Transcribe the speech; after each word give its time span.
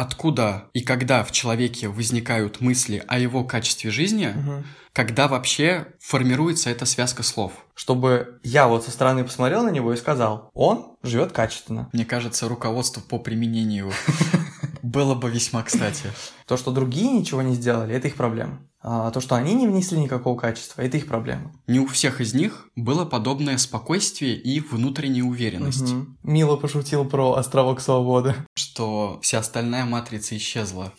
откуда 0.00 0.68
и 0.72 0.80
когда 0.80 1.22
в 1.22 1.32
человеке 1.32 1.88
возникают 1.88 2.60
мысли 2.60 3.02
о 3.06 3.18
его 3.18 3.44
качестве 3.44 3.90
жизни, 3.90 4.34
когда 4.92 5.28
вообще 5.28 5.88
формируется 6.00 6.70
эта 6.70 6.84
связка 6.86 7.22
слов. 7.22 7.52
Чтобы 7.74 8.40
я 8.42 8.66
вот 8.66 8.84
со 8.84 8.90
стороны 8.90 9.24
посмотрел 9.24 9.62
на 9.62 9.70
него 9.70 9.92
и 9.92 9.96
сказал, 9.96 10.50
он 10.54 10.96
живет 11.02 11.32
качественно. 11.32 11.88
Мне 11.92 12.04
кажется, 12.04 12.48
руководство 12.48 13.00
по 13.00 13.18
применению 13.18 13.92
было 14.90 15.14
бы 15.14 15.30
весьма 15.30 15.62
кстати. 15.62 16.10
То, 16.46 16.56
что 16.56 16.72
другие 16.72 17.12
ничего 17.12 17.42
не 17.42 17.54
сделали, 17.54 17.94
это 17.94 18.08
их 18.08 18.16
проблема. 18.16 18.60
А 18.82 19.10
то, 19.10 19.20
что 19.20 19.36
они 19.36 19.54
не 19.54 19.68
внесли 19.68 19.98
никакого 19.98 20.38
качества, 20.38 20.82
это 20.82 20.96
их 20.96 21.06
проблема. 21.06 21.52
Не 21.66 21.80
у 21.80 21.86
всех 21.86 22.20
из 22.20 22.34
них 22.34 22.68
было 22.76 23.04
подобное 23.04 23.58
спокойствие 23.58 24.34
и 24.36 24.58
внутренняя 24.60 25.22
уверенность. 25.22 25.92
Мгм. 25.92 26.18
Мило 26.22 26.56
пошутил 26.56 27.04
про 27.04 27.34
островок 27.34 27.80
свободы. 27.80 28.34
Что 28.54 29.20
вся 29.22 29.38
остальная 29.40 29.84
матрица 29.84 30.36
исчезла. 30.36 30.92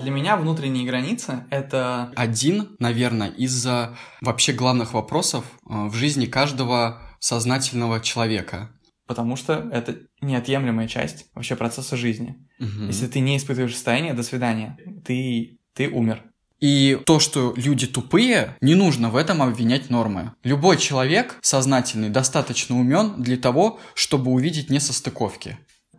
Для 0.00 0.10
меня 0.10 0.36
внутренние 0.36 0.84
границы— 0.84 1.44
это 1.50 2.10
Один, 2.16 2.74
наверное, 2.80 3.28
из-за 3.28 3.96
вообще 4.20 4.52
главных 4.52 4.94
вопросов 4.94 5.44
э, 5.68 5.86
в 5.86 5.94
жизни 5.94 6.26
каждого 6.26 7.02
сознательного 7.20 8.00
человека. 8.00 8.70
Потому 9.12 9.36
что 9.36 9.68
это 9.70 9.96
неотъемлемая 10.22 10.88
часть 10.88 11.26
вообще 11.34 11.54
процесса 11.54 11.98
жизни. 11.98 12.38
Мгм. 12.58 12.86
Если 12.86 13.06
ты 13.06 13.20
не 13.20 13.36
испытываешь 13.36 13.74
состояние, 13.74 14.14
до 14.14 14.22
свидания. 14.22 14.78
Ты, 15.04 15.58
ты 15.74 15.90
умер. 15.90 16.22
И 16.60 16.98
то, 17.04 17.20
что 17.20 17.52
люди 17.54 17.86
тупые, 17.86 18.56
не 18.62 18.74
нужно 18.74 19.10
в 19.10 19.16
этом 19.16 19.42
обвинять 19.42 19.90
нормы. 19.90 20.32
Любой 20.44 20.78
человек 20.78 21.36
сознательный 21.42 22.08
достаточно 22.08 22.80
умен 22.80 23.22
для 23.22 23.36
того, 23.36 23.80
чтобы 23.94 24.30
увидеть 24.30 24.70
несостыковки. 24.70 25.58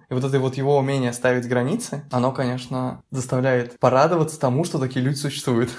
И 0.09 0.14
вот 0.16 0.23
это 0.23 0.39
вот 0.39 0.58
его 0.58 0.80
умение 0.80 1.14
ставить 1.14 1.48
границы, 1.48 2.05
оно, 2.09 2.31
конечно, 2.31 3.03
заставляет 3.11 3.77
порадоваться 3.77 4.39
тому, 4.39 4.64
что 4.64 4.80
такие 4.80 5.06
люди 5.06 5.17
существуют. 5.17 5.69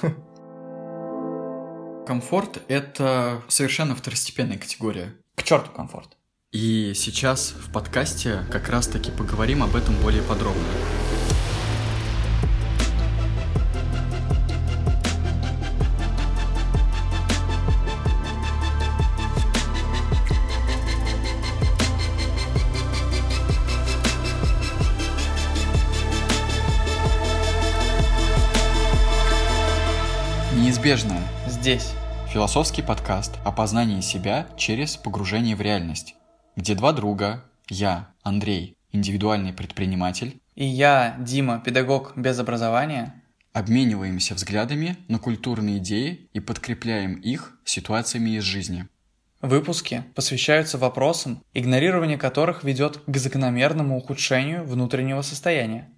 Комфорт— 2.07 2.63
это 2.69 3.43
совершенно 3.49 3.97
второстепенная 3.97 4.59
категория. 4.59 5.17
К 5.35 5.43
черту 5.43 5.73
комфорт. 5.73 6.17
И 6.55 6.93
сейчас 6.95 7.53
в 7.59 7.73
подкасте 7.73 8.45
как 8.49 8.69
раз-таки 8.69 9.11
поговорим 9.11 9.65
об 9.65 9.75
этом 9.75 9.97
более 9.97 10.23
подробно. 10.23 10.63
Неизбежно. 30.55 31.21
Здесь. 31.49 31.95
Философский 32.33 32.83
подкаст 32.83 33.33
о 33.45 33.51
познании 33.51 34.01
себя 34.01 34.47
через 34.57 34.97
погружение 34.97 35.57
в 35.57 35.61
реальность, 35.61 36.15
где 36.57 36.75
два 36.75 36.93
друга, 36.93 37.45
я, 37.69 38.09
Андрей, 38.23 38.77
индивидуальный 38.93 39.53
предприниматель, 39.53 40.41
И 40.55 40.65
я, 40.65 41.17
Дима, 41.19 41.61
педагог 41.65 42.13
без 42.17 42.39
образования, 42.39 43.23
обмениваемся 43.53 44.35
взглядами 44.35 44.97
на 45.09 45.19
культурные 45.19 45.79
идеи 45.79 46.29
и 46.33 46.41
подкрепляем 46.41 47.15
их 47.15 47.59
ситуациями 47.65 48.37
из 48.37 48.45
жизни. 48.45 48.87
Выпуски 49.41 50.05
посвящаются 50.15 50.79
вопросам, 50.79 51.43
игнорирование 51.55 52.17
которых 52.17 52.65
ведет 52.65 53.01
к 53.07 53.17
закономерному 53.17 53.97
ухудшению 53.99 54.65
внутреннего 54.65 55.23
состояния. 55.23 55.91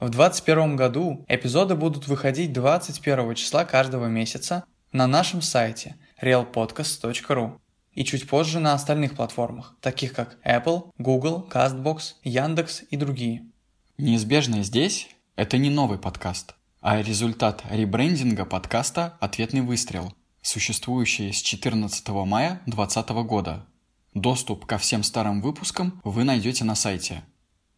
В 0.00 0.10
2021 0.10 0.76
году 0.76 1.24
эпизоды 1.28 1.74
будут 1.74 2.06
выходить 2.08 2.52
21 2.52 3.34
числа 3.34 3.64
каждого 3.64 4.06
месяца 4.06 4.64
на 4.92 5.06
нашем 5.06 5.42
сайте 5.42 5.96
realpodcast.ru 6.22 7.58
и 7.94 8.04
чуть 8.04 8.28
позже 8.28 8.60
на 8.60 8.74
остальных 8.74 9.14
платформах, 9.14 9.76
таких 9.80 10.12
как 10.12 10.38
Apple, 10.44 10.90
Google, 10.98 11.48
CastBox, 11.50 12.14
Яндекс 12.24 12.82
и 12.90 12.96
другие. 12.96 13.44
Неизбежное 13.98 14.62
здесь– 14.62 15.08
это 15.36 15.58
не 15.58 15.70
новый 15.70 15.98
подкаст, 15.98 16.54
а 16.80 17.00
результат 17.00 17.62
ребрендинга 17.70 18.44
подкаста 18.44 19.16
«Ответный 19.20 19.60
выстрел», 19.60 20.12
существующий 20.42 21.32
с 21.32 21.40
14 21.40 22.08
мая 22.08 22.60
2020 22.66 23.08
года. 23.26 23.66
Доступ 24.12 24.66
ко 24.66 24.78
всем 24.78 25.02
старым 25.02 25.40
выпускам 25.40 26.00
вы 26.04 26.24
найдете 26.24 26.64
на 26.64 26.74
сайте. 26.74 27.24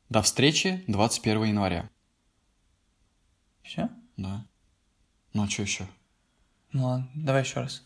До 0.09 0.23
встречи 0.23 0.85
21 0.87 1.45
января. 1.45 1.89
Все? 3.63 3.89
Да. 4.17 4.47
Ну 5.33 5.43
а 5.43 5.49
что 5.49 5.63
еще? 5.63 5.87
Ну 6.73 6.85
ладно, 6.85 7.11
давай 7.15 7.43
еще 7.43 7.61
раз. 7.61 7.83